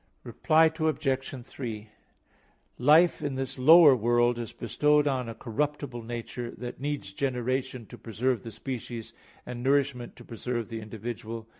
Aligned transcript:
Reply 0.23 0.71
Obj. 0.79 1.45
3: 1.45 1.89
Life 2.79 3.21
in 3.21 3.35
this 3.35 3.59
lower 3.59 3.95
world 3.95 4.39
is 4.39 4.51
bestowed 4.51 5.07
on 5.07 5.29
a 5.29 5.35
corruptible 5.35 6.01
nature, 6.01 6.49
that 6.57 6.79
needs 6.79 7.13
generation 7.13 7.85
to 7.85 7.99
preserve 7.99 8.41
the 8.41 8.49
species, 8.51 9.13
and 9.45 9.61
nourishment 9.61 10.15
to 10.15 10.25
preserve 10.25 10.69
the 10.69 10.81
individual. 10.81 11.47